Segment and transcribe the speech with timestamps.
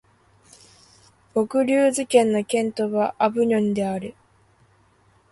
[1.35, 4.15] ヴォクリューズ県の県都はアヴィニョンである